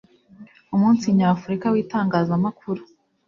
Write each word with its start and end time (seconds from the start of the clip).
Umunsi 0.75 1.05
Nyafurika 1.17 1.65
w 1.69 1.75
itangazamakuru 1.83 2.81